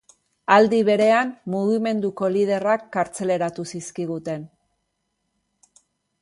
[0.53, 4.49] Aldi berean, mugimenduko liderrak kartzelaratu zizkiguten.